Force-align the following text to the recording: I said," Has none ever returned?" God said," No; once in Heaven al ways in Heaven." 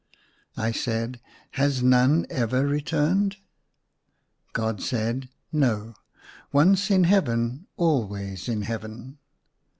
I 0.57 0.71
said," 0.71 1.19
Has 1.61 1.83
none 1.83 2.25
ever 2.31 2.65
returned?" 2.65 3.37
God 4.53 4.81
said," 4.81 5.29
No; 5.51 5.93
once 6.51 6.89
in 6.89 7.03
Heaven 7.03 7.67
al 7.77 8.07
ways 8.07 8.49
in 8.49 8.63
Heaven." 8.63 9.19